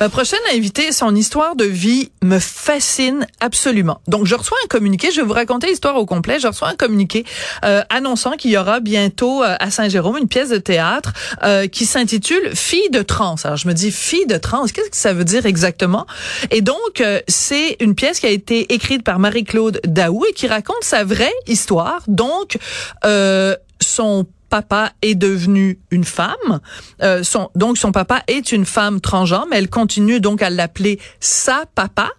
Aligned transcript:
Ma 0.00 0.08
prochaine 0.08 0.40
invitée, 0.52 0.92
son 0.92 1.14
histoire 1.14 1.56
de 1.56 1.64
vie 1.64 2.10
me 2.22 2.38
fascine 2.38 3.26
absolument. 3.40 4.00
Donc, 4.08 4.26
je 4.26 4.34
reçois 4.34 4.56
un 4.64 4.68
communiqué. 4.68 5.10
Je 5.10 5.20
vais 5.20 5.26
vous 5.26 5.32
raconter 5.32 5.68
l'histoire 5.68 5.96
au 5.96 6.06
complet. 6.06 6.40
Je 6.40 6.48
reçois 6.48 6.68
un 6.68 6.74
communiqué 6.74 7.24
euh, 7.64 7.82
annonçant 7.88 8.32
qu'il 8.32 8.50
y 8.50 8.56
aura 8.56 8.80
bientôt 8.80 9.42
euh, 9.42 9.54
à 9.60 9.70
Saint-Jérôme 9.70 10.16
une 10.18 10.28
pièce 10.28 10.48
de 10.48 10.58
théâtre 10.58 11.12
euh, 11.42 11.66
qui 11.66 11.86
s'intitule 11.86 12.54
Fille 12.54 12.90
de 12.90 13.02
trans. 13.02 13.36
Alors, 13.44 13.56
je 13.56 13.68
me 13.68 13.74
dis 13.74 13.90
fille 13.90 14.26
de 14.26 14.36
trans. 14.36 14.66
Qu'est-ce 14.66 14.90
que 14.90 14.96
ça 14.96 15.12
veut 15.12 15.24
dire 15.24 15.46
exactement? 15.46 16.06
Et 16.50 16.60
donc, 16.60 17.00
euh, 17.00 17.20
c'est 17.28 17.76
une 17.80 17.94
pièce 17.94 18.20
qui 18.20 18.26
a 18.26 18.30
été 18.30 18.72
écrite 18.72 19.02
par 19.04 19.18
Marie-Claude 19.18 19.80
Daou 19.84 20.24
et 20.28 20.32
qui 20.32 20.46
raconte 20.46 20.82
sa 20.82 21.04
vraie 21.04 21.32
histoire. 21.46 22.02
Donc, 22.08 22.58
euh, 23.04 23.56
son 23.80 24.26
papa 24.52 24.92
est 25.00 25.14
devenu 25.14 25.78
une 25.90 26.04
femme. 26.04 26.60
Euh, 27.02 27.22
son, 27.22 27.48
donc 27.54 27.78
son 27.78 27.90
papa 27.90 28.22
est 28.26 28.52
une 28.52 28.66
femme 28.66 29.00
transgenre, 29.00 29.46
mais 29.50 29.56
elle 29.56 29.70
continue 29.70 30.20
donc 30.20 30.42
à 30.42 30.50
l'appeler 30.50 31.00
sa 31.20 31.64
papa. 31.74 32.10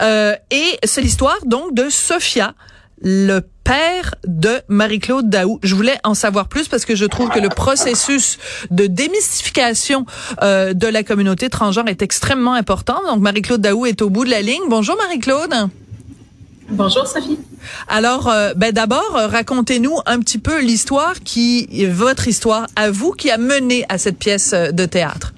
Euh, 0.00 0.34
et 0.50 0.78
c'est 0.84 1.02
l'histoire 1.02 1.36
donc 1.44 1.74
de 1.74 1.90
Sophia, 1.90 2.54
le 3.02 3.40
père 3.64 4.14
de 4.26 4.62
Marie-Claude 4.68 5.28
Daou. 5.28 5.60
Je 5.62 5.74
voulais 5.74 5.98
en 6.04 6.14
savoir 6.14 6.48
plus 6.48 6.68
parce 6.68 6.86
que 6.86 6.96
je 6.96 7.04
trouve 7.04 7.28
que 7.28 7.38
le 7.38 7.50
processus 7.50 8.38
de 8.70 8.86
démystification 8.86 10.06
euh, 10.42 10.72
de 10.72 10.86
la 10.86 11.02
communauté 11.02 11.50
transgenre 11.50 11.88
est 11.88 12.00
extrêmement 12.00 12.54
important. 12.54 12.98
Donc 13.06 13.20
Marie-Claude 13.20 13.60
Daou 13.60 13.84
est 13.84 14.00
au 14.00 14.08
bout 14.08 14.24
de 14.24 14.30
la 14.30 14.40
ligne. 14.40 14.62
Bonjour 14.70 14.96
Marie-Claude. 14.96 15.68
Bonjour 16.70 17.06
Sophie. 17.06 17.38
Alors, 17.88 18.28
euh, 18.28 18.52
ben 18.54 18.72
d'abord, 18.72 19.16
euh, 19.16 19.26
racontez-nous 19.26 19.96
un 20.06 20.20
petit 20.20 20.38
peu 20.38 20.60
l'histoire 20.60 21.14
qui, 21.24 21.86
votre 21.86 22.28
histoire 22.28 22.66
à 22.76 22.90
vous, 22.90 23.12
qui 23.12 23.30
a 23.30 23.38
mené 23.38 23.84
à 23.88 23.98
cette 23.98 24.18
pièce 24.18 24.52
euh, 24.52 24.70
de 24.70 24.84
théâtre. 24.84 25.32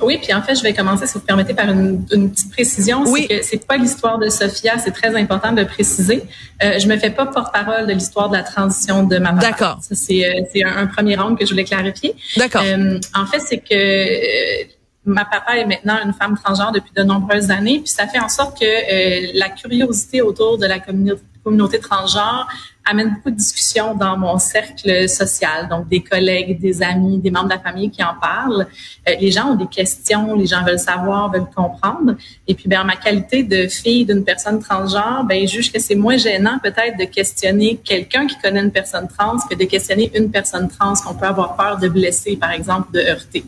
Oui, 0.00 0.18
puis 0.22 0.32
en 0.32 0.42
fait, 0.42 0.54
je 0.54 0.62
vais 0.62 0.72
commencer, 0.72 1.06
si 1.06 1.14
vous 1.14 1.20
permettez, 1.20 1.52
par 1.52 1.68
une, 1.70 2.06
une 2.12 2.30
petite 2.30 2.50
précision. 2.52 3.04
Oui. 3.06 3.26
C'est 3.28 3.38
que 3.38 3.44
c'est 3.44 3.66
pas 3.66 3.76
l'histoire 3.76 4.18
de 4.18 4.28
Sophia, 4.28 4.78
c'est 4.78 4.92
très 4.92 5.14
important 5.14 5.52
de 5.52 5.62
préciser. 5.62 6.22
Euh, 6.62 6.78
je 6.78 6.86
me 6.86 6.96
fais 6.96 7.10
pas 7.10 7.26
porte-parole 7.26 7.86
de 7.86 7.92
l'histoire 7.92 8.28
de 8.30 8.36
la 8.36 8.42
transition 8.42 9.02
de 9.02 9.18
ma 9.18 9.32
maman. 9.32 9.40
D'accord. 9.40 9.78
Ça, 9.82 9.94
c'est 9.94 10.64
un, 10.64 10.76
un 10.76 10.86
premier 10.86 11.18
angle 11.18 11.38
que 11.38 11.44
je 11.44 11.50
voulais 11.50 11.64
clarifier. 11.64 12.14
D'accord. 12.36 12.62
Euh, 12.64 12.98
en 13.14 13.26
fait, 13.26 13.40
c'est 13.40 13.58
que 13.58 14.73
ma 15.06 15.24
papa 15.24 15.58
est 15.58 15.66
maintenant 15.66 15.98
une 16.04 16.12
femme 16.12 16.36
transgenre 16.42 16.72
depuis 16.72 16.92
de 16.96 17.02
nombreuses 17.02 17.50
années, 17.50 17.80
puis 17.80 17.88
ça 17.88 18.06
fait 18.06 18.18
en 18.18 18.28
sorte 18.28 18.58
que 18.58 18.64
euh, 18.64 19.30
la 19.34 19.50
curiosité 19.50 20.22
autour 20.22 20.58
de 20.58 20.66
la 20.66 20.78
communauté, 20.80 21.22
communauté 21.42 21.78
transgenre 21.78 22.48
amène 22.84 23.14
beaucoup 23.14 23.30
de 23.30 23.36
discussions 23.36 23.94
dans 23.94 24.16
mon 24.16 24.38
cercle 24.38 25.08
social, 25.08 25.68
donc 25.68 25.88
des 25.88 26.02
collègues, 26.02 26.60
des 26.60 26.82
amis, 26.82 27.18
des 27.18 27.30
membres 27.30 27.48
de 27.48 27.54
la 27.54 27.58
famille 27.58 27.90
qui 27.90 28.02
en 28.02 28.14
parlent. 28.20 28.66
Euh, 29.08 29.12
les 29.20 29.30
gens 29.30 29.52
ont 29.52 29.54
des 29.54 29.66
questions, 29.66 30.34
les 30.34 30.46
gens 30.46 30.62
veulent 30.64 30.78
savoir, 30.78 31.32
veulent 31.32 31.48
comprendre. 31.54 32.16
Et 32.46 32.54
puis, 32.54 32.68
ben, 32.68 32.82
en 32.82 32.84
ma 32.84 32.96
qualité 32.96 33.42
de 33.42 33.68
fille 33.68 34.04
d'une 34.04 34.24
personne 34.24 34.60
transgenre, 34.60 35.24
ben, 35.24 35.46
je 35.46 35.54
juge 35.54 35.72
que 35.72 35.80
c'est 35.80 35.94
moins 35.94 36.16
gênant 36.16 36.58
peut-être 36.62 36.98
de 36.98 37.04
questionner 37.04 37.80
quelqu'un 37.82 38.26
qui 38.26 38.36
connaît 38.38 38.60
une 38.60 38.72
personne 38.72 39.08
trans 39.08 39.36
que 39.48 39.54
de 39.54 39.64
questionner 39.64 40.10
une 40.14 40.30
personne 40.30 40.68
trans 40.68 40.94
qu'on 40.94 41.14
peut 41.14 41.26
avoir 41.26 41.56
peur 41.56 41.78
de 41.78 41.88
blesser, 41.88 42.36
par 42.36 42.50
exemple, 42.50 42.92
de 42.92 43.00
heurter. 43.00 43.44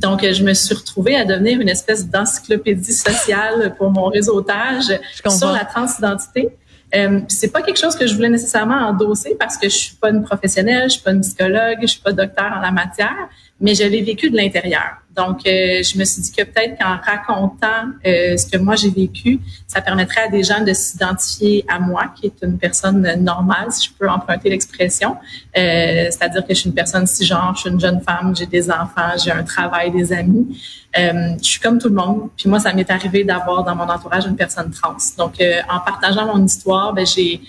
Donc, 0.00 0.24
euh, 0.24 0.32
je 0.32 0.42
me 0.42 0.54
suis 0.54 0.74
retrouvée 0.74 1.16
à 1.16 1.24
devenir 1.24 1.60
une 1.60 1.68
espèce 1.68 2.08
d'encyclopédie 2.08 2.92
sociale 2.92 3.74
pour 3.78 3.90
mon 3.90 4.06
réseautage 4.06 4.98
sur 5.28 5.52
la 5.52 5.64
transidentité. 5.64 6.50
Euh, 6.94 7.20
c'est 7.28 7.50
pas 7.50 7.62
quelque 7.62 7.78
chose 7.78 7.96
que 7.96 8.06
je 8.06 8.14
voulais 8.14 8.28
nécessairement 8.28 8.76
endosser 8.88 9.34
parce 9.38 9.56
que 9.56 9.68
je 9.68 9.76
suis 9.76 9.96
pas 9.96 10.10
une 10.10 10.22
professionnelle, 10.22 10.84
je 10.84 10.94
suis 10.94 11.02
pas 11.02 11.12
une 11.12 11.22
psychologue, 11.22 11.78
je 11.82 11.86
suis 11.86 12.00
pas 12.00 12.12
docteur 12.12 12.52
en 12.56 12.60
la 12.60 12.70
matière, 12.70 13.28
mais 13.60 13.74
je 13.74 13.84
l'ai 13.84 14.02
vécu 14.02 14.30
de 14.30 14.36
l'intérieur. 14.36 15.01
Donc, 15.16 15.46
euh, 15.46 15.82
je 15.82 15.98
me 15.98 16.04
suis 16.04 16.22
dit 16.22 16.32
que 16.32 16.42
peut-être 16.42 16.78
qu'en 16.78 16.96
racontant 16.96 17.90
euh, 18.06 18.36
ce 18.36 18.46
que 18.46 18.56
moi 18.56 18.76
j'ai 18.76 18.90
vécu, 18.90 19.40
ça 19.66 19.80
permettrait 19.80 20.22
à 20.22 20.28
des 20.28 20.42
gens 20.42 20.62
de 20.62 20.72
s'identifier 20.72 21.64
à 21.68 21.78
moi, 21.78 22.12
qui 22.14 22.26
est 22.26 22.42
une 22.42 22.58
personne 22.58 23.02
normale, 23.22 23.70
si 23.70 23.88
je 23.88 23.92
peux 23.98 24.08
emprunter 24.08 24.48
l'expression. 24.50 25.16
Euh, 25.56 26.06
C'est-à-dire 26.10 26.42
que 26.46 26.54
je 26.54 26.60
suis 26.60 26.68
une 26.68 26.74
personne 26.74 27.06
cisgenre, 27.06 27.52
je 27.56 27.60
suis 27.60 27.70
une 27.70 27.80
jeune 27.80 28.00
femme, 28.00 28.34
j'ai 28.34 28.46
des 28.46 28.70
enfants, 28.70 29.12
j'ai 29.22 29.32
un 29.32 29.42
travail, 29.42 29.90
des 29.90 30.12
amis. 30.12 30.58
Euh, 30.98 31.34
je 31.42 31.44
suis 31.44 31.60
comme 31.60 31.78
tout 31.78 31.88
le 31.88 31.94
monde. 31.94 32.28
Puis 32.36 32.48
moi, 32.48 32.60
ça 32.60 32.72
m'est 32.72 32.90
arrivé 32.90 33.24
d'avoir 33.24 33.64
dans 33.64 33.74
mon 33.74 33.88
entourage 33.88 34.26
une 34.26 34.36
personne 34.36 34.70
trans. 34.70 34.96
Donc, 35.18 35.40
euh, 35.40 35.60
en 35.70 35.80
partageant 35.80 36.26
mon 36.26 36.44
histoire, 36.44 36.92
ben, 36.92 37.06
j'ai 37.06 37.40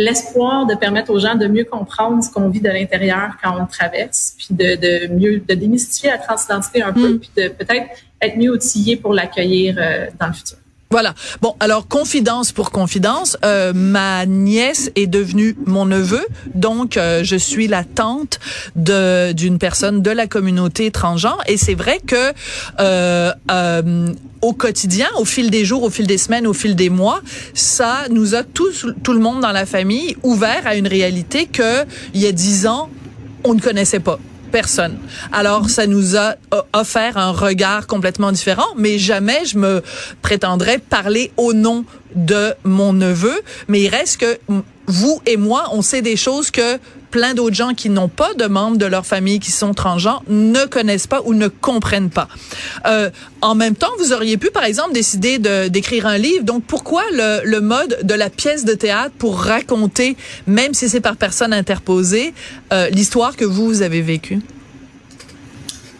l'espoir 0.00 0.66
de 0.66 0.74
permettre 0.74 1.10
aux 1.10 1.18
gens 1.18 1.34
de 1.34 1.46
mieux 1.46 1.64
comprendre 1.64 2.22
ce 2.22 2.30
qu'on 2.30 2.48
vit 2.48 2.60
de 2.60 2.68
l'intérieur 2.68 3.36
quand 3.42 3.56
on 3.56 3.62
le 3.62 3.68
traverse, 3.68 4.34
puis 4.36 4.48
de, 4.50 4.76
de 4.76 5.12
mieux 5.12 5.40
de 5.40 5.54
démystifier 5.54 6.10
la 6.10 6.18
transidentité 6.18 6.82
un 6.82 6.92
peu, 6.92 7.18
puis 7.18 7.30
de 7.36 7.48
peut-être 7.48 7.86
être 8.20 8.36
mieux 8.36 8.52
outillé 8.52 8.96
pour 8.96 9.12
l'accueillir 9.12 9.76
euh, 9.78 10.06
dans 10.18 10.28
le 10.28 10.32
futur. 10.32 10.58
Voilà. 10.96 11.14
Bon, 11.42 11.54
alors 11.60 11.88
confidence 11.88 12.52
pour 12.52 12.70
confidence, 12.70 13.36
euh, 13.44 13.74
ma 13.74 14.24
nièce 14.24 14.90
est 14.96 15.06
devenue 15.06 15.54
mon 15.66 15.84
neveu, 15.84 16.24
donc 16.54 16.96
euh, 16.96 17.22
je 17.22 17.36
suis 17.36 17.68
la 17.68 17.84
tante 17.84 18.40
de 18.76 19.32
d'une 19.32 19.58
personne 19.58 20.00
de 20.00 20.10
la 20.10 20.26
communauté 20.26 20.90
transgenre, 20.90 21.42
et 21.48 21.58
c'est 21.58 21.74
vrai 21.74 22.00
que 22.06 22.32
euh, 22.80 23.30
euh, 23.50 24.14
au 24.40 24.54
quotidien, 24.54 25.08
au 25.18 25.26
fil 25.26 25.50
des 25.50 25.66
jours, 25.66 25.82
au 25.82 25.90
fil 25.90 26.06
des 26.06 26.16
semaines, 26.16 26.46
au 26.46 26.54
fil 26.54 26.74
des 26.74 26.88
mois, 26.88 27.20
ça 27.52 28.06
nous 28.08 28.34
a 28.34 28.42
tous, 28.42 28.86
tout 29.02 29.12
le 29.12 29.20
monde 29.20 29.42
dans 29.42 29.52
la 29.52 29.66
famille 29.66 30.16
ouvert 30.22 30.62
à 30.64 30.76
une 30.76 30.88
réalité 30.88 31.44
que 31.44 31.84
il 32.14 32.22
y 32.22 32.26
a 32.26 32.32
dix 32.32 32.66
ans 32.66 32.88
on 33.44 33.52
ne 33.52 33.60
connaissait 33.60 34.00
pas 34.00 34.18
personne. 34.50 34.98
Alors, 35.32 35.70
ça 35.70 35.86
nous 35.86 36.16
a 36.16 36.34
offert 36.72 37.16
un 37.16 37.32
regard 37.32 37.86
complètement 37.86 38.32
différent, 38.32 38.66
mais 38.76 38.98
jamais 38.98 39.44
je 39.44 39.58
me 39.58 39.82
prétendrais 40.22 40.78
parler 40.78 41.32
au 41.36 41.52
nom 41.52 41.84
de 42.14 42.54
mon 42.64 42.92
neveu. 42.92 43.40
Mais 43.68 43.80
il 43.82 43.88
reste 43.88 44.20
que 44.20 44.38
vous 44.86 45.20
et 45.26 45.36
moi, 45.36 45.68
on 45.72 45.82
sait 45.82 46.02
des 46.02 46.16
choses 46.16 46.50
que 46.50 46.78
plein 47.10 47.34
d'autres 47.34 47.54
gens 47.54 47.72
qui 47.72 47.88
n'ont 47.88 48.08
pas 48.08 48.34
de 48.34 48.44
membres 48.46 48.76
de 48.76 48.84
leur 48.84 49.06
famille 49.06 49.38
qui 49.38 49.50
sont 49.50 49.72
transgenres 49.74 50.22
ne 50.28 50.64
connaissent 50.66 51.06
pas 51.06 51.22
ou 51.24 51.34
ne 51.34 51.48
comprennent 51.48 52.10
pas. 52.10 52.28
Euh, 52.86 53.10
en 53.40 53.54
même 53.54 53.74
temps, 53.74 53.90
vous 53.98 54.12
auriez 54.12 54.36
pu, 54.36 54.50
par 54.50 54.64
exemple, 54.64 54.92
décider 54.92 55.38
de- 55.38 55.68
d'écrire 55.68 56.06
un 56.06 56.18
livre. 56.18 56.44
Donc, 56.44 56.64
pourquoi 56.64 57.04
le, 57.12 57.40
le 57.44 57.60
mode 57.60 58.00
de 58.02 58.14
la 58.14 58.28
pièce 58.28 58.64
de 58.64 58.74
théâtre 58.74 59.14
pour 59.18 59.38
raconter, 59.40 60.16
même 60.46 60.74
si 60.74 60.88
c'est 60.88 61.00
par 61.00 61.16
personne 61.16 61.52
interposée, 61.52 62.34
euh, 62.72 62.88
l'histoire 62.90 63.36
que 63.36 63.44
vous, 63.44 63.66
vous 63.66 63.82
avez 63.82 64.02
vécue? 64.02 64.40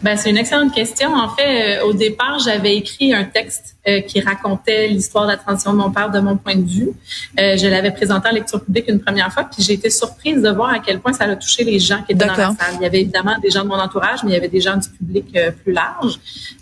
Ben, 0.03 0.17
c'est 0.17 0.31
une 0.31 0.37
excellente 0.37 0.75
question. 0.75 1.15
En 1.15 1.35
fait, 1.35 1.79
euh, 1.81 1.85
au 1.87 1.93
départ, 1.93 2.39
j'avais 2.45 2.77
écrit 2.77 3.15
un 3.15 3.25
texte 3.25 3.76
euh, 3.89 4.01
qui 4.01 4.21
racontait 4.21 4.89
l'histoire 4.89 5.25
de 5.25 5.33
la 5.33 5.37
transition 5.37 5.73
de 5.73 5.79
mon 5.79 5.91
père 5.91 6.11
de 6.11 6.21
mon 6.21 6.37
point 6.37 6.57
de 6.57 6.69
vue. 6.69 6.91
Euh, 7.39 7.57
je 7.57 7.67
l'avais 7.67 7.91
présenté 7.91 8.29
en 8.29 8.33
lecture 8.33 8.63
publique 8.65 8.87
une 8.89 9.01
première 9.01 9.33
fois, 9.33 9.45
puis 9.45 9.63
j'ai 9.63 9.75
été 9.75 9.91
surprise 9.91 10.43
de 10.43 10.51
voir 10.51 10.71
à 10.71 10.79
quel 10.79 11.01
point 11.01 11.13
ça 11.13 11.25
a 11.25 11.37
touché 11.37 11.65
les 11.65 11.79
gens 11.79 12.03
qui 12.03 12.13
étaient 12.13 12.27
dans 12.27 12.33
la 12.33 12.47
salle. 12.47 12.75
Il 12.75 12.83
y 12.83 12.87
avait 12.87 13.01
évidemment 13.03 13.39
des 13.41 13.51
gens 13.51 13.63
de 13.63 13.69
mon 13.69 13.79
entourage, 13.79 14.25
mais 14.25 14.31
il 14.31 14.35
y 14.35 14.37
avait 14.37 14.49
des 14.49 14.61
gens 14.61 14.77
du 14.77 14.89
public 14.89 15.27
euh, 15.37 15.51
plus 15.51 15.73
large. 15.73 16.19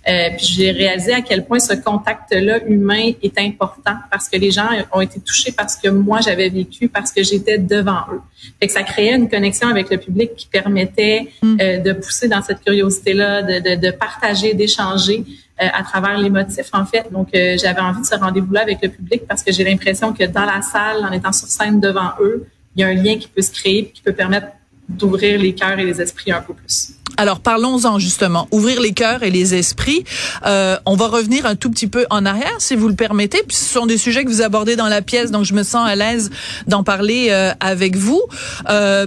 Euh, 0.07 0.29
puis 0.37 0.47
j'ai 0.47 0.71
réalisé 0.71 1.15
à 1.15 1.23
quel 1.23 1.45
point 1.45 1.59
ce 1.59 1.73
contact-là 1.75 2.65
humain 2.67 3.13
est 3.23 3.39
important 3.39 3.97
parce 4.11 4.29
que 4.29 4.37
les 4.37 4.51
gens 4.51 4.69
ont 4.93 5.01
été 5.01 5.21
touchés 5.21 5.53
parce 5.53 5.77
que 5.77 5.89
moi 5.89 6.21
j'avais 6.21 6.49
vécu, 6.49 6.89
parce 6.89 7.11
que 7.13 7.23
j'étais 7.23 7.59
devant 7.59 8.03
eux. 8.13 8.21
Fait 8.61 8.67
que 8.67 8.73
ça 8.73 8.83
créait 8.83 9.15
une 9.15 9.31
connexion 9.31 9.69
avec 9.69 9.91
le 9.91 9.97
public 9.97 10.35
qui 10.37 10.47
permettait 10.47 11.29
euh, 11.43 11.79
de 11.79 11.93
pousser 11.93 12.29
dans 12.29 12.43
cette 12.43 12.63
curiosité-là, 12.63 13.43
de, 13.43 13.77
de, 13.77 13.81
de 13.81 13.91
partager, 13.91 14.53
d'échanger 14.53 15.25
à 15.73 15.83
travers 15.83 16.19
les 16.19 16.31
motifs 16.31 16.71
en 16.73 16.85
fait. 16.85 17.11
Donc 17.13 17.29
euh, 17.35 17.57
j'avais 17.61 17.81
envie 17.81 18.01
de 18.01 18.07
ce 18.07 18.15
rendez-vous-là 18.15 18.63
avec 18.63 18.79
le 18.83 18.89
public 18.89 19.23
parce 19.29 19.43
que 19.43 19.53
j'ai 19.53 19.65
l'impression 19.65 20.13
que 20.13 20.25
dans 20.25 20.45
la 20.45 20.63
salle, 20.63 21.05
en 21.05 21.13
étant 21.13 21.33
sur 21.33 21.49
scène 21.49 21.81
devant 21.81 22.11
eux, 22.21 22.47
il 22.77 22.81
y 22.81 22.85
a 22.85 22.89
un 22.89 22.95
lien 22.95 23.17
qui 23.17 23.29
peut 23.29 23.43
se 23.43 23.53
créer, 23.53 23.91
qui 23.95 24.03
peut 24.03 24.13
permettre 24.13 24.49
d'ouvrir 24.89 25.39
les 25.39 25.55
cœurs 25.55 25.79
et 25.79 25.85
les 25.85 26.01
esprits 26.01 26.33
un 26.33 26.43
peu 26.43 26.55
plus. 26.55 26.95
Alors 27.17 27.41
parlons-en 27.41 27.99
justement, 27.99 28.49
ouvrir 28.51 28.81
les 28.81 28.93
cœurs 28.93 29.23
et 29.23 29.31
les 29.31 29.55
esprits. 29.55 30.05
Euh, 30.47 30.77
on 30.85 30.97
va 30.97 31.07
revenir 31.07 31.47
un 31.47 31.55
tout 31.55 31.71
petit 31.71 31.87
peu 31.87 32.07
en 32.11 32.27
arrière, 32.27 32.57
si 32.59 32.75
vous 32.75 32.89
le 32.89 32.95
permettez. 32.95 33.43
Puis 33.47 33.57
ce 33.57 33.73
sont 33.73 33.87
des 33.87 33.99
sujets 33.99 34.25
que 34.25 34.31
vous 34.31 34.43
abordez 34.43 34.77
dans 34.77 34.89
la 34.89 35.01
pièce, 35.01 35.31
donc 35.31 35.45
je 35.45 35.55
me 35.55 35.63
sens 35.63 35.87
à 35.87 35.95
l'aise 35.95 36.31
d'en 36.67 36.83
parler 36.83 37.29
euh, 37.31 37.53
avec 37.61 37.97
vous. 37.97 38.23
Euh, 38.69 39.07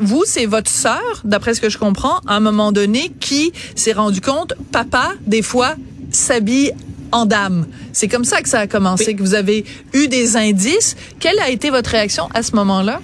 vous, 0.00 0.24
c'est 0.26 0.46
votre 0.46 0.70
sœur, 0.70 1.22
d'après 1.24 1.54
ce 1.54 1.60
que 1.60 1.70
je 1.70 1.78
comprends, 1.78 2.18
à 2.26 2.34
un 2.34 2.40
moment 2.40 2.72
donné, 2.72 3.12
qui 3.20 3.52
s'est 3.76 3.92
rendu 3.92 4.20
compte, 4.20 4.54
papa, 4.72 5.12
des 5.26 5.42
fois, 5.42 5.76
s'habille 6.18 6.72
en 7.12 7.26
dame. 7.26 7.66
C'est 7.92 8.08
comme 8.08 8.24
ça 8.24 8.42
que 8.42 8.48
ça 8.48 8.60
a 8.60 8.66
commencé, 8.66 9.14
que 9.14 9.22
vous 9.22 9.34
avez 9.34 9.64
eu 9.94 10.08
des 10.08 10.36
indices. 10.36 10.96
Quelle 11.18 11.38
a 11.40 11.48
été 11.48 11.70
votre 11.70 11.90
réaction 11.90 12.28
à 12.34 12.42
ce 12.42 12.54
moment-là? 12.56 13.00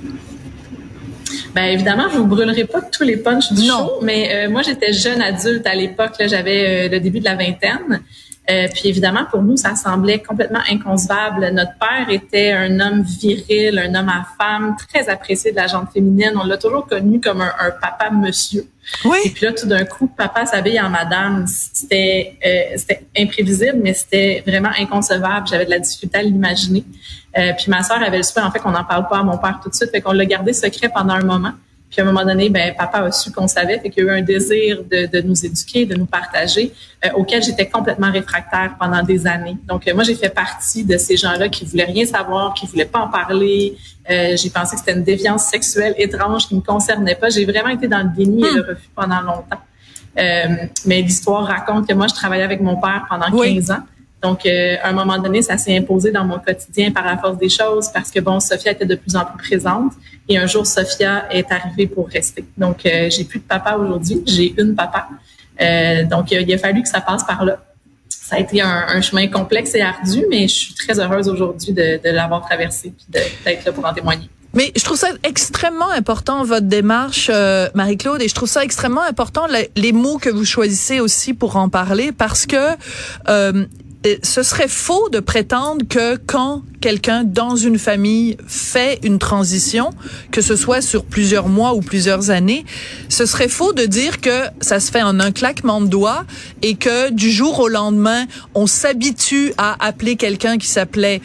Ben 1.55 1.65
évidemment, 1.65 2.09
je 2.13 2.19
vous 2.19 2.27
brûlerai 2.27 2.65
pas 2.65 2.81
tous 2.81 3.05
les 3.05 3.17
punchs 3.17 3.53
du 3.53 3.67
show, 3.67 4.01
mais 4.03 4.31
euh, 4.33 4.51
moi 4.51 4.63
j'étais 4.63 4.93
jeune 4.93 5.23
adulte 5.23 5.67
à 5.67 5.75
l'époque, 5.75 6.13
j'avais 6.21 6.87
euh, 6.87 6.89
le 6.89 7.01
début 7.01 7.21
de 7.21 7.25
la 7.25 7.37
vingtaine. 7.37 8.03
Euh, 8.51 8.69
puis 8.75 8.91
évidemment, 8.91 9.25
pour 9.31 9.43
nous, 9.43 9.57
ça 9.57 9.75
semblait 9.75 10.19
complètement 10.19 10.61
inconcevable. 10.71 11.49
Notre 11.53 11.73
père 11.79 12.11
était 12.11 12.53
un 12.53 12.79
homme 12.79 13.01
viril, 13.03 13.79
un 13.79 13.95
homme 13.95 14.11
à 14.11 14.27
femme, 14.39 14.77
très 14.77 15.09
apprécié 15.09 15.51
de 15.51 15.57
la 15.57 15.67
gente 15.67 15.91
féminine. 15.93 16.33
On 16.37 16.45
l'a 16.45 16.59
toujours 16.59 16.87
connu 16.87 17.21
comme 17.21 17.41
un, 17.41 17.71
papa 17.81 18.11
monsieur. 18.11 18.69
Oui. 19.07 19.17
Et 19.25 19.31
puis 19.31 19.47
là, 19.47 19.53
tout 19.53 19.67
d'un 19.67 19.87
coup, 19.87 20.09
papa 20.09 20.45
s'habille 20.45 20.79
en 20.79 20.91
madame. 20.91 21.47
C'était 21.47 22.37
euh, 22.45 22.77
c'était 22.77 23.07
imprévisible, 23.17 23.81
mais 23.83 23.95
c'était 23.95 24.45
vraiment 24.47 24.73
inconcevable. 24.79 25.47
J'avais 25.47 25.65
de 25.65 25.71
la 25.71 25.79
difficulté 25.79 26.19
à 26.19 26.23
l'imaginer. 26.23 26.85
Euh, 27.39 27.53
puis 27.57 27.67
ma 27.69 27.83
sœur 27.83 28.03
avait 28.03 28.19
le 28.19 28.23
souhait, 28.23 28.43
en 28.43 28.51
fait, 28.51 28.59
qu'on 28.59 28.73
n'en 28.73 28.85
parle 28.85 29.09
pas 29.09 29.21
à 29.21 29.23
mon 29.23 29.39
père 29.39 29.59
tout 29.63 29.71
de 29.71 29.75
suite. 29.75 29.91
Fait 29.91 30.03
qu'on 30.03 30.13
l'a 30.13 30.27
gardé 30.27 30.53
secret 30.53 30.91
pendant 30.95 31.15
un 31.15 31.25
moment. 31.25 31.53
Puis 31.95 32.03
à 32.03 32.09
un 32.09 32.13
moment 32.13 32.25
donné, 32.25 32.49
ben 32.49 32.75
papa 32.75 33.05
a 33.05 33.13
su 33.13 33.31
qu'on 33.31 33.47
savait, 33.47 33.79
fait 33.79 33.89
qu'il 33.89 34.05
y 34.05 34.09
a 34.09 34.13
eu 34.13 34.19
un 34.19 34.23
désir 34.23 34.83
de, 34.83 35.07
de 35.07 35.21
nous 35.21 35.47
éduquer, 35.47 35.87
de 35.87 35.95
nous 35.95 36.07
partager, 36.07 36.73
euh, 37.05 37.11
auquel 37.15 37.41
j'étais 37.41 37.69
complètement 37.69 38.11
réfractaire 38.11 38.75
pendant 38.81 39.01
des 39.05 39.29
années. 39.29 39.57
Donc 39.69 39.87
euh, 39.87 39.95
moi, 39.95 40.03
j'ai 40.03 40.17
fait 40.17 40.29
partie 40.29 40.83
de 40.83 40.99
ces 40.99 41.17
gens-là 41.17 41.49
qui 41.49 41.65
voulaient 41.65 41.85
rien 41.85 42.05
savoir, 42.05 42.53
qui 42.55 42.67
voulaient 42.67 42.85
pas 42.85 42.99
en 42.99 43.09
parler. 43.09 43.77
Euh, 44.11 44.37
j'ai 44.37 44.51
pensé 44.51 44.75
que 44.75 44.81
c'était 44.81 44.99
une 44.99 45.05
déviance 45.05 45.45
sexuelle 45.45 45.95
étrange 45.97 46.49
qui 46.49 46.57
me 46.57 46.63
concernait 46.63 47.15
pas. 47.15 47.29
J'ai 47.29 47.45
vraiment 47.45 47.71
été 47.71 47.87
dans 47.87 48.03
le 48.03 48.09
déni 48.09 48.45
et 48.45 48.51
le 48.51 48.63
hmm. 48.63 48.71
refus 48.71 48.91
pendant 48.97 49.21
longtemps. 49.21 49.61
Euh, 50.19 50.67
mais 50.85 51.01
l'histoire 51.01 51.47
raconte 51.47 51.87
que 51.87 51.95
moi, 51.95 52.09
je 52.09 52.15
travaillais 52.15 52.43
avec 52.43 52.61
mon 52.61 52.75
père 52.75 53.05
pendant 53.09 53.31
15 53.31 53.71
ans. 53.71 53.85
Donc, 54.25 54.47
euh, 54.47 54.77
à 54.83 54.89
un 54.89 54.93
moment 54.93 55.19
donné, 55.19 55.43
ça 55.43 55.59
s'est 55.59 55.77
imposé 55.77 56.11
dans 56.11 56.25
mon 56.25 56.39
quotidien 56.39 56.91
par 56.91 57.05
la 57.05 57.19
force 57.19 57.37
des 57.37 57.51
choses 57.51 57.91
parce 57.93 58.11
que, 58.11 58.21
bon, 58.21 58.41
Sophia 58.41 58.73
était 58.73 58.87
de 58.87 58.95
plus 58.95 59.15
en 59.17 59.25
plus 59.27 59.37
présente. 59.37 59.93
Et 60.31 60.39
un 60.39 60.47
jour, 60.47 60.67
Sophia 60.67 61.27
est 61.31 61.53
arrivée 61.53 61.87
pour 61.87 62.09
rester. 62.09 62.43
Donc, 62.57 62.87
euh, 62.87 63.11
j'ai 63.11 63.25
plus 63.25 63.41
de 63.41 63.45
papa 63.45 63.77
aujourd'hui. 63.77 64.23
J'ai 64.25 64.55
une 64.59 64.75
papa. 64.75 65.09
Euh, 65.61 66.05
donc, 66.05 66.31
il 66.31 66.55
a 66.55 66.57
fallu 66.57 66.83
que 66.83 66.89
ça 66.89 67.03
passe 67.03 67.23
par 67.25 67.45
là. 67.45 67.59
Ça 68.09 68.37
a 68.37 68.39
été 68.39 68.63
un, 68.63 69.03
chemin 69.03 69.27
complexe 69.29 69.75
et 69.75 69.83
ardu, 69.83 70.25
mais 70.31 70.49
je 70.49 70.55
suis 70.55 70.75
très 70.75 70.99
heureuse 70.99 71.29
aujourd'hui 71.29 71.75
de, 71.75 72.01
l'avoir 72.05 72.47
traversé 72.47 72.95
et 73.13 73.21
d'être 73.45 73.67
là 73.67 73.73
pour 73.73 73.85
en 73.85 73.93
témoigner. 73.93 74.31
Mais 74.55 74.73
je 74.75 74.83
trouve 74.85 74.97
ça 74.97 75.09
extrêmement 75.23 75.91
important, 75.91 76.45
votre 76.45 76.67
démarche, 76.67 77.31
Marie-Claude, 77.75 78.23
et 78.23 78.29
je 78.29 78.35
trouve 78.35 78.49
ça 78.49 78.65
extrêmement 78.65 79.03
important, 79.03 79.47
les, 79.77 79.93
mots 79.93 80.17
que 80.17 80.31
vous 80.31 80.47
choisissez 80.47 81.01
aussi 81.01 81.35
pour 81.35 81.57
en 81.57 81.69
parler, 81.69 82.13
parce 82.13 82.47
que 82.47 82.77
ce 84.23 84.43
serait 84.43 84.69
faux 84.69 85.09
de 85.09 85.21
prétendre 85.21 85.87
que 85.89 86.17
quand 86.17 86.63
quelqu'un 86.81 87.25
dans 87.25 87.57
une 87.57 87.79
famille 87.79 88.37
fait 88.47 88.99
une 89.03 89.19
transition, 89.19 89.91
que 90.31 90.43
ce 90.43 90.57
soit 90.57 90.83
sur 90.83 91.05
plusieurs 91.05 91.49
mois 91.49 91.75
ou 91.75 91.81
plusieurs 91.81 92.31
années, 92.31 92.67
ce 93.09 93.25
serait 93.25 93.49
faux 93.49 93.73
de 93.73 93.87
dire 93.87 94.21
que 94.21 94.45
ça 94.61 94.81
se 94.81 94.91
fait 94.91 95.03
en 95.03 95.21
un 95.21 95.33
claquement 95.33 95.81
de 95.81 95.87
doigts 95.87 96.25
et 96.61 96.75
que 96.75 97.11
du 97.11 97.31
jour 97.31 97.61
au 97.61 97.69
lendemain, 97.69 98.27
on 98.55 98.67
s'habitue 98.67 99.55
à 99.57 99.77
appeler 99.85 100.17
quelqu'un 100.17 100.59
qui 100.59 100.67
s'appelait 100.67 101.23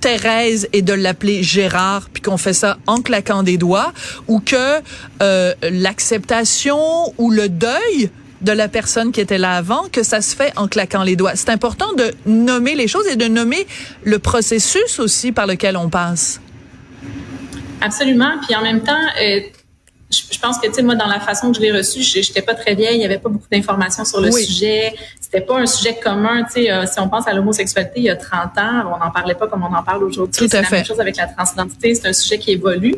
Thérèse 0.00 0.68
et 0.72 0.82
de 0.82 0.92
l'appeler 0.92 1.42
Gérard, 1.42 2.08
puis 2.12 2.22
qu'on 2.22 2.36
fait 2.36 2.52
ça 2.52 2.78
en 2.86 3.00
claquant 3.00 3.42
des 3.42 3.56
doigts, 3.56 3.92
ou 4.28 4.38
que 4.40 4.80
euh, 5.22 5.54
l'acceptation 5.62 6.78
ou 7.18 7.30
le 7.30 7.48
deuil 7.48 8.10
de 8.40 8.52
la 8.52 8.68
personne 8.68 9.12
qui 9.12 9.20
était 9.20 9.38
là 9.38 9.52
avant 9.52 9.88
que 9.90 10.02
ça 10.02 10.20
se 10.20 10.34
fait 10.34 10.52
en 10.56 10.68
claquant 10.68 11.02
les 11.02 11.16
doigts. 11.16 11.34
C'est 11.34 11.50
important 11.50 11.92
de 11.94 12.12
nommer 12.26 12.74
les 12.74 12.88
choses 12.88 13.06
et 13.08 13.16
de 13.16 13.26
nommer 13.26 13.66
le 14.04 14.18
processus 14.18 14.98
aussi 14.98 15.32
par 15.32 15.46
lequel 15.46 15.76
on 15.76 15.88
passe. 15.88 16.40
Absolument. 17.80 18.32
Puis 18.46 18.54
en 18.54 18.62
même 18.62 18.82
temps, 18.82 18.92
euh, 19.22 19.40
je, 20.10 20.38
pense 20.38 20.58
que, 20.58 20.66
tu 20.66 20.74
sais, 20.74 20.82
moi, 20.82 20.94
dans 20.94 21.06
la 21.06 21.20
façon 21.20 21.50
que 21.50 21.56
je 21.56 21.60
l'ai 21.60 21.72
reçu, 21.72 22.02
j'étais 22.02 22.40
pas 22.40 22.54
très 22.54 22.74
vieille, 22.74 22.96
il 22.96 23.02
y 23.02 23.04
avait 23.04 23.18
pas 23.18 23.28
beaucoup 23.28 23.46
d'informations 23.50 24.04
sur 24.04 24.20
le 24.20 24.30
sujet. 24.32 24.94
C'était 25.20 25.42
pas 25.42 25.58
un 25.58 25.66
sujet 25.66 25.98
commun, 26.02 26.44
tu 26.44 26.62
sais. 26.62 26.70
Euh, 26.70 26.86
si 26.86 26.98
on 26.98 27.08
pense 27.08 27.28
à 27.28 27.34
l'homosexualité 27.34 27.94
il 27.96 28.04
y 28.04 28.10
a 28.10 28.16
30 28.16 28.56
ans, 28.56 28.94
on 28.94 29.04
n'en 29.04 29.10
parlait 29.10 29.34
pas 29.34 29.46
comme 29.46 29.62
on 29.62 29.74
en 29.74 29.82
parle 29.82 30.04
aujourd'hui. 30.04 30.48
C'est 30.48 30.62
la 30.62 30.70
même 30.70 30.84
chose 30.84 31.00
avec 31.00 31.16
la 31.16 31.26
transidentité, 31.26 31.94
c'est 31.94 32.08
un 32.08 32.12
sujet 32.14 32.38
qui 32.38 32.52
évolue. 32.52 32.94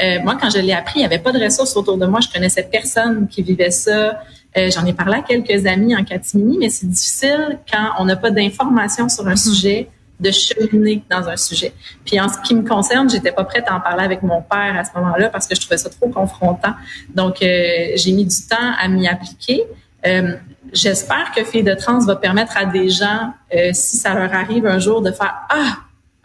Euh, 0.00 0.20
moi, 0.22 0.38
quand 0.40 0.50
je 0.50 0.58
l'ai 0.58 0.72
appris, 0.72 1.00
il 1.00 1.02
y 1.02 1.04
avait 1.04 1.18
pas 1.18 1.32
de 1.32 1.42
ressources 1.42 1.76
autour 1.76 1.98
de 1.98 2.06
moi. 2.06 2.20
Je 2.20 2.28
connaissais 2.28 2.62
personne 2.62 3.26
qui 3.26 3.42
vivait 3.42 3.72
ça. 3.72 4.20
Euh, 4.56 4.70
j'en 4.70 4.84
ai 4.84 4.92
parlé 4.92 5.14
à 5.14 5.22
quelques 5.22 5.66
amis 5.66 5.96
en 5.96 6.04
catimini, 6.04 6.58
mais 6.58 6.68
c'est 6.68 6.86
difficile 6.86 7.58
quand 7.70 7.92
on 7.98 8.04
n'a 8.04 8.16
pas 8.16 8.30
d'informations 8.30 9.08
sur 9.08 9.26
un 9.26 9.34
mm-hmm. 9.34 9.54
sujet 9.54 9.88
de 10.20 10.30
cheminer 10.30 11.02
dans 11.10 11.28
un 11.28 11.36
sujet. 11.36 11.72
Puis 12.04 12.20
en 12.20 12.28
ce 12.28 12.38
qui 12.44 12.54
me 12.54 12.62
concerne, 12.62 13.10
j'étais 13.10 13.32
pas 13.32 13.44
prête 13.44 13.64
à 13.66 13.74
en 13.74 13.80
parler 13.80 14.04
avec 14.04 14.22
mon 14.22 14.40
père 14.40 14.76
à 14.78 14.84
ce 14.84 14.90
moment-là 14.96 15.30
parce 15.30 15.48
que 15.48 15.54
je 15.54 15.60
trouvais 15.60 15.78
ça 15.78 15.90
trop 15.90 16.08
confrontant. 16.08 16.74
Donc 17.14 17.42
euh, 17.42 17.92
j'ai 17.96 18.12
mis 18.12 18.24
du 18.24 18.36
temps 18.48 18.72
à 18.78 18.88
m'y 18.88 19.08
appliquer. 19.08 19.64
Euh, 20.06 20.34
J'espère 20.72 21.32
que 21.36 21.44
Fille 21.44 21.62
de 21.62 21.74
trans 21.74 21.98
va 21.98 22.16
permettre 22.16 22.56
à 22.56 22.64
des 22.64 22.88
gens, 22.88 23.34
euh, 23.54 23.70
si 23.74 23.98
ça 23.98 24.14
leur 24.14 24.32
arrive 24.32 24.66
un 24.66 24.78
jour, 24.78 25.02
de 25.02 25.12
faire 25.12 25.34
ah 25.50 25.76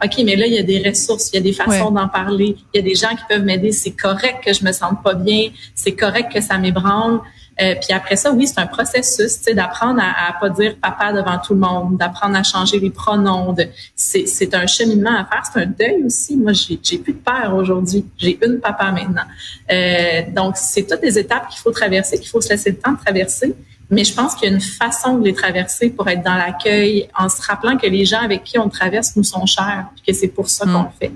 OK, 0.04 0.14
mais 0.24 0.36
là, 0.36 0.46
il 0.46 0.54
y 0.54 0.60
a 0.60 0.64
des 0.64 0.88
ressources, 0.88 1.32
il 1.34 1.38
y 1.38 1.40
a 1.40 1.42
des 1.42 1.54
façons 1.54 1.90
d'en 1.90 2.08
parler, 2.08 2.56
il 2.74 2.78
y 2.78 2.80
a 2.80 2.84
des 2.84 2.94
gens 2.94 3.10
qui 3.10 3.24
peuvent 3.28 3.44
m'aider. 3.44 3.72
C'est 3.72 3.92
correct 3.92 4.44
que 4.46 4.54
je 4.54 4.64
me 4.64 4.72
sente 4.72 5.02
pas 5.04 5.16
bien, 5.16 5.50
c'est 5.74 5.94
correct 5.94 6.32
que 6.32 6.40
ça 6.40 6.60
m'ébranle. 6.60 7.20
Euh, 7.62 7.76
puis 7.76 7.94
après 7.94 8.16
ça, 8.16 8.32
oui, 8.32 8.48
c'est 8.48 8.60
un 8.60 8.68
processus, 8.68 9.38
tu 9.38 9.44
sais, 9.44 9.54
d'apprendre 9.54 10.00
à, 10.02 10.30
à 10.30 10.34
pas 10.34 10.50
dire 10.50 10.76
papa 10.82 11.12
devant 11.12 11.40
tout 11.40 11.54
le 11.54 11.60
monde, 11.60 11.98
d'apprendre 11.98 12.36
à 12.38 12.44
changer 12.44 12.80
les 12.80 12.90
pronoms. 12.90 13.56
c'est, 13.96 14.54
un 14.54 14.68
cheminement 14.68 15.18
à 15.18 15.26
faire, 15.26 15.44
c'est 15.52 15.62
un 15.62 15.66
deuil 15.66 16.04
aussi. 16.06 16.38
Moi, 16.38 16.54
j'ai, 16.54 16.80
j'ai 16.82 16.98
plus 16.98 17.14
de 17.14 17.20
père 17.20 17.54
aujourd'hui, 17.56 18.06
j'ai 18.18 18.38
une 18.46 18.60
papa 18.60 18.92
maintenant. 18.92 19.24
Euh, 19.72 20.22
donc, 20.36 20.56
c'est 20.58 20.88
toutes 20.88 21.02
des 21.02 21.18
étapes 21.18 21.50
qu'il 21.50 21.60
faut 21.60 21.72
traverser, 21.72 22.18
qu'il 22.20 22.30
faut 22.30 22.42
se 22.42 22.50
laisser 22.50 22.72
le 22.72 22.78
temps 22.78 22.94
de 22.94 23.00
traverser. 23.00 23.56
Mais 23.90 24.04
je 24.04 24.14
pense 24.14 24.36
qu'il 24.36 24.50
y 24.50 24.52
a 24.52 24.56
une 24.56 24.62
façon 24.62 25.18
de 25.18 25.24
les 25.24 25.34
traverser 25.34 25.90
pour 25.90 26.10
être 26.10 26.22
dans 26.22 26.36
l'accueil, 26.36 27.08
en 27.18 27.30
se 27.30 27.42
rappelant 27.42 27.78
que 27.78 27.88
les 27.88 28.04
gens 28.04 28.20
avec 28.20 28.44
qui 28.44 28.60
on 28.60 28.68
traverse 28.68 29.16
nous 29.16 29.24
sont 29.24 29.46
chers, 29.46 29.86
puis 29.96 30.12
que 30.14 30.20
c'est 30.20 30.28
pour 30.28 30.50
ça 30.50 30.66
qu'on 30.66 30.82
mm. 30.82 30.90
le 31.00 31.08
fait. 31.08 31.12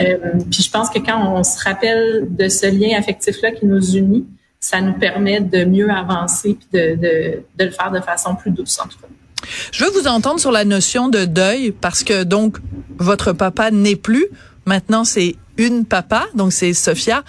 Euh, 0.00 0.40
puis 0.50 0.62
je 0.62 0.70
pense 0.70 0.90
que 0.90 0.98
quand 0.98 1.34
on 1.34 1.42
se 1.42 1.58
rappelle 1.64 2.26
de 2.28 2.48
ce 2.48 2.66
lien 2.66 2.98
affectif-là 2.98 3.52
qui 3.52 3.64
nous 3.64 3.96
unit, 3.96 4.26
ça 4.60 4.80
nous 4.82 4.92
permet 4.92 5.40
de 5.40 5.64
mieux 5.64 5.90
avancer 5.90 6.58
puis 6.58 6.68
de, 6.78 6.94
de, 6.94 7.42
de 7.58 7.64
le 7.64 7.70
faire 7.70 7.90
de 7.90 8.00
façon 8.00 8.34
plus 8.34 8.50
douce 8.50 8.78
en 8.78 8.86
tout 8.86 8.98
cas. 8.98 9.08
Je 9.72 9.84
veux 9.84 9.90
vous 9.90 10.06
entendre 10.06 10.38
sur 10.38 10.52
la 10.52 10.64
notion 10.66 11.08
de 11.08 11.24
deuil 11.24 11.72
parce 11.72 12.04
que 12.04 12.24
donc 12.24 12.58
votre 12.98 13.32
papa 13.32 13.70
n'est 13.70 13.96
plus. 13.96 14.26
Maintenant, 14.66 15.04
c'est 15.04 15.36
une 15.56 15.84
papa, 15.84 16.26
donc 16.34 16.52
c'est 16.52 16.74
Sophia. 16.74 17.24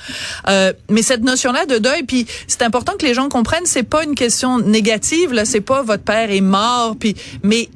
Euh, 0.48 0.74
mais 0.90 1.02
cette 1.02 1.24
notion-là 1.24 1.66
de 1.66 1.78
deuil, 1.78 2.04
puis 2.04 2.28
c'est 2.48 2.62
important 2.62 2.94
que 2.98 3.06
les 3.06 3.14
gens 3.14 3.30
comprennent, 3.30 3.66
c'est 3.66 3.84
pas 3.84 4.04
une 4.04 4.16
question 4.16 4.60
négative. 4.60 5.34
Là, 5.34 5.46
c'est 5.46 5.62
pas 5.62 5.84
votre 5.84 6.04
père 6.04 6.32
est 6.32 6.42
mort, 6.42 6.96
puis 7.00 7.16
mais 7.44 7.70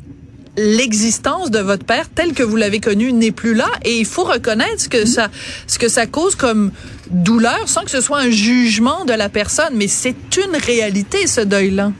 l'existence 0.58 1.52
de 1.52 1.60
votre 1.60 1.86
père 1.86 2.10
tel 2.10 2.34
que 2.34 2.44
vous 2.44 2.56
l'avez 2.56 2.80
connu 2.80 3.12
n'est 3.14 3.32
plus 3.32 3.54
là 3.54 3.68
et 3.84 3.98
il 3.98 4.06
faut 4.06 4.24
reconnaître 4.24 4.80
ce 4.82 4.90
que 4.90 5.04
mm-hmm. 5.04 5.06
ça 5.06 5.30
ce 5.68 5.80
que 5.80 5.88
ça 5.88 6.06
cause 6.06 6.36
comme 6.36 6.72
douleur 7.10 7.68
sans 7.68 7.84
que 7.84 7.92
ce 7.92 8.02
soit 8.02 8.20
un 8.20 8.30
jugement 8.30 9.06
de 9.06 9.14
la 9.14 9.30
personne 9.30 9.74
mais 9.74 9.88
c'est 9.88 10.38
une 10.38 10.56
réalité 10.56 11.28
ce 11.28 11.42
deuil 11.42 11.72
là. 11.72 11.92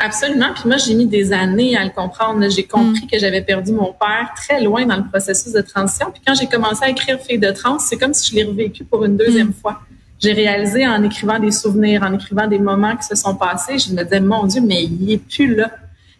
Absolument. 0.00 0.52
Puis 0.54 0.64
moi, 0.66 0.76
j'ai 0.76 0.94
mis 0.94 1.06
des 1.06 1.32
années 1.32 1.76
à 1.76 1.84
le 1.84 1.90
comprendre. 1.90 2.48
J'ai 2.50 2.64
compris 2.64 3.04
mm. 3.04 3.10
que 3.10 3.18
j'avais 3.18 3.42
perdu 3.42 3.72
mon 3.72 3.92
père 3.92 4.32
très 4.36 4.62
loin 4.62 4.86
dans 4.86 4.96
le 4.96 5.08
processus 5.08 5.52
de 5.52 5.60
transition. 5.60 6.06
Puis 6.12 6.22
quand 6.26 6.34
j'ai 6.34 6.46
commencé 6.46 6.84
à 6.84 6.90
écrire 6.90 7.18
Fille 7.20 7.38
de 7.38 7.50
trans, 7.50 7.78
c'est 7.78 7.96
comme 7.96 8.14
si 8.14 8.30
je 8.30 8.36
l'ai 8.36 8.44
revécu 8.44 8.84
pour 8.84 9.04
une 9.04 9.16
deuxième 9.16 9.48
mm. 9.48 9.54
fois. 9.60 9.80
J'ai 10.20 10.32
réalisé 10.32 10.86
en 10.86 11.02
écrivant 11.04 11.38
des 11.38 11.52
souvenirs, 11.52 12.02
en 12.02 12.12
écrivant 12.12 12.46
des 12.46 12.58
moments 12.58 12.96
qui 12.96 13.04
se 13.04 13.14
sont 13.14 13.36
passés, 13.36 13.78
je 13.78 13.92
me 13.92 14.02
disais, 14.02 14.20
mon 14.20 14.46
Dieu, 14.46 14.60
mais 14.60 14.84
il 14.84 15.12
est 15.12 15.18
plus 15.18 15.54
là. 15.54 15.70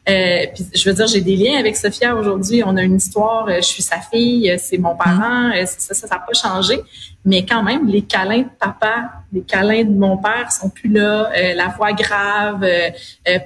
Euh, 0.09 0.47
puis 0.55 0.65
je 0.75 0.89
veux 0.89 0.95
dire, 0.95 1.07
j'ai 1.07 1.21
des 1.21 1.37
liens 1.37 1.59
avec 1.59 1.77
Sophia 1.77 2.15
aujourd'hui. 2.15 2.63
On 2.65 2.77
a 2.77 2.83
une 2.83 2.97
histoire. 2.97 3.47
Euh, 3.49 3.57
je 3.57 3.67
suis 3.67 3.83
sa 3.83 4.01
fille, 4.01 4.51
euh, 4.51 4.57
c'est 4.59 4.79
mon 4.79 4.97
parent. 4.97 5.51
Ça, 5.67 5.95
ça, 5.95 6.07
n'a 6.07 6.19
pas 6.19 6.33
changé. 6.33 6.81
Mais 7.25 7.45
quand 7.45 7.63
même, 7.63 7.87
les 7.87 8.03
câlins 8.03 8.43
de 8.43 8.49
papa, 8.59 9.11
les 9.33 9.43
câlins 9.43 9.85
de 9.85 9.99
mon 9.99 10.17
père 10.17 10.51
sont 10.51 10.71
plus 10.71 10.89
là. 10.89 11.31
la 11.55 11.69
voix 11.69 11.93
grave, 11.93 12.67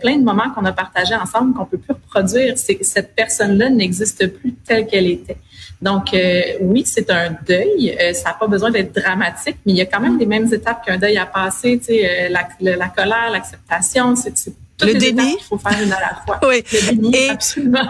plein 0.00 0.16
de 0.18 0.22
moments 0.22 0.50
qu'on 0.54 0.64
a 0.66 0.72
partagés 0.72 1.16
ensemble 1.16 1.54
qu'on 1.54 1.64
peut 1.64 1.78
plus 1.78 1.94
reproduire. 1.94 2.54
Cette 2.58 3.16
personne-là 3.16 3.70
n'existe 3.70 4.26
plus 4.28 4.52
telle 4.52 4.86
qu'elle 4.86 5.08
était. 5.08 5.38
Donc, 5.82 6.14
euh, 6.14 6.42
oui, 6.60 6.84
c'est 6.86 7.10
un 7.10 7.36
deuil. 7.44 7.96
Euh, 8.00 8.12
ça 8.12 8.30
n'a 8.30 8.34
pas 8.34 8.46
besoin 8.46 8.70
d'être 8.70 8.94
dramatique, 8.94 9.56
mais 9.66 9.72
il 9.72 9.78
y 9.78 9.80
a 9.80 9.86
quand 9.86 10.00
même 10.00 10.16
les 10.16 10.26
mêmes 10.26 10.52
étapes 10.54 10.86
qu'un 10.86 10.96
deuil 10.96 11.18
à 11.18 11.26
passer. 11.26 11.76
Tu 11.78 11.86
sais, 11.86 12.28
la, 12.28 12.46
la, 12.76 12.88
colère, 12.88 13.30
l'acceptation, 13.32 14.14
c'est 14.14 14.52
le 14.82 14.94
déni. 14.94 15.36
Il 15.38 15.44
faut 15.44 15.58
faire 15.58 15.80
une 15.82 15.92
à 15.92 16.00
la 16.00 16.22
fois. 16.24 16.40
oui. 16.48 16.62
Le 16.72 16.96
déni, 16.96 17.28
absolument. 17.28 17.88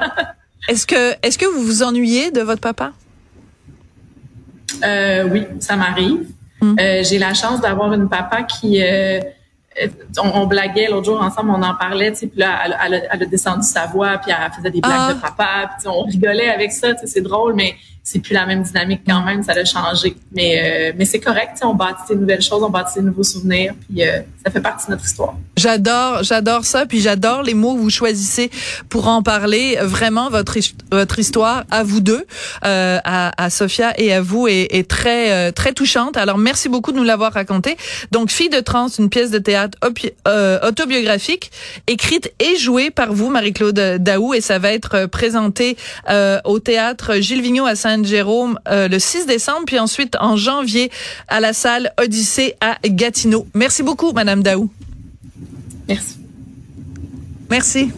Est-ce 0.69 0.87
que, 0.87 1.15
est-ce 1.23 1.39
que 1.39 1.47
vous 1.47 1.63
vous 1.63 1.83
ennuyez 1.83 2.31
de 2.31 2.41
votre 2.41 2.61
papa? 2.61 2.93
Euh, 4.85 5.25
oui, 5.25 5.47
ça 5.61 5.77
m'arrive. 5.77 6.27
Hmm. 6.61 6.77
Euh, 6.79 7.03
j'ai 7.03 7.19
la 7.19 7.35
chance 7.35 7.61
d'avoir 7.61 7.93
une 7.93 8.09
papa 8.09 8.45
qui, 8.45 8.81
euh, 8.83 9.21
on, 10.23 10.47
blaguait 10.47 10.89
l'autre 10.89 11.07
jour 11.07 11.21
ensemble, 11.21 11.51
on 11.51 11.63
en 11.63 11.75
parlait, 11.75 12.13
puis 12.13 12.31
là, 12.37 12.61
elle, 12.85 13.09
a 13.11 13.17
descendu 13.17 13.67
sa 13.67 13.87
voix, 13.87 14.19
puis 14.19 14.31
elle 14.31 14.53
faisait 14.53 14.71
des 14.71 14.81
blagues 14.81 15.11
ah. 15.11 15.15
de 15.15 15.21
papa, 15.21 15.71
puis 15.79 15.89
on 15.89 16.03
rigolait 16.03 16.51
avec 16.51 16.73
ça, 16.73 16.89
c'est 17.05 17.21
drôle, 17.21 17.55
mais 17.55 17.75
c'est 18.05 18.19
plus 18.19 18.35
la 18.35 18.47
même 18.47 18.63
dynamique 18.63 19.03
quand 19.07 19.23
même, 19.25 19.43
ça 19.45 19.53
a 19.53 19.65
changé. 19.65 20.17
Mais, 20.33 20.91
euh, 20.91 20.93
mais 20.97 21.05
c'est 21.05 21.21
correct, 21.21 21.59
on 21.63 21.75
bâtit 21.75 22.03
des 22.11 22.17
nouvelles 22.17 22.43
choses, 22.43 22.63
on 22.63 22.71
bâtit 22.71 22.99
des 22.99 23.05
nouveaux 23.05 23.23
souvenirs, 23.23 23.75
puis 23.89 24.03
euh, 24.03 24.21
ça 24.45 24.51
fait 24.51 24.61
partie 24.61 24.87
de 24.87 24.93
notre 24.93 25.05
histoire. 25.05 25.35
J'adore, 25.57 26.25
j'adore 26.25 26.65
ça, 26.65 26.85
puis 26.85 27.01
j'adore 27.01 27.43
les 27.43 27.55
mots 27.55 27.77
que 27.77 27.81
vous 27.81 27.91
choisissez 27.91 28.51
pour 28.89 29.07
en 29.07 29.23
parler. 29.23 29.79
Vraiment, 29.83 30.31
votre 30.31 30.59
votre 30.91 31.19
histoire 31.21 31.65
à 31.71 31.85
vous 31.85 32.01
deux, 32.01 32.27
euh, 32.65 32.99
à, 33.05 33.43
à 33.43 33.51
Sophia 33.51 33.93
et 33.99 34.13
à 34.13 34.21
vous, 34.21 34.49
est, 34.49 34.75
est 34.75 34.89
très 34.89 35.31
euh, 35.31 35.53
très 35.53 35.73
touchante. 35.73 36.17
Alors 36.17 36.39
merci 36.39 36.69
beaucoup 36.69 36.91
de 36.91 36.97
nous 36.97 37.05
l'avoir 37.05 37.33
raconté. 37.33 37.77
Donc, 38.11 38.31
Fille 38.31 38.49
de 38.49 38.61
trans, 38.61 38.89
une 38.89 39.11
pièce 39.11 39.31
de 39.31 39.39
théâtre 39.39 39.79
autobiographique, 40.67 41.53
écrite 41.87 42.33
et 42.41 42.57
jouée 42.57 42.91
par 42.91 43.13
vous, 43.13 43.31
Marie-Claude 43.31 43.99
Daou, 44.01 44.35
et 44.35 44.41
ça 44.41 44.59
va 44.59 44.73
être 44.73 45.07
présenté 45.07 45.77
au 46.45 46.59
théâtre 46.59 47.17
Gilles 47.21 47.43
Vigneault 47.43 47.67
à 47.67 47.77
Saint 47.77 47.92
jérôme 48.05 48.59
euh, 48.69 48.89
le 48.89 48.99
6 48.99 49.27
décembre, 49.27 49.65
puis 49.67 49.79
ensuite 49.79 50.17
en 50.21 50.37
janvier 50.37 50.91
à 51.29 51.41
la 51.41 51.53
salle 51.53 51.93
Odyssée 52.01 52.55
à 52.61 52.79
Gatineau. 52.85 53.47
Merci 53.55 53.83
beaucoup, 53.83 54.13
Madame 54.13 54.43
Daou. 54.43 54.71
Merci. 55.89 56.19
Merci. 57.51 57.91